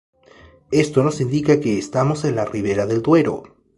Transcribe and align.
Esto 0.71 1.03
nos 1.03 1.21
indica 1.21 1.59
que 1.59 1.77
estamos 1.77 2.25
en 2.25 2.35
la 2.37 2.45
Ribera 2.45 2.87
del 2.87 3.03
Duero. 3.03 3.43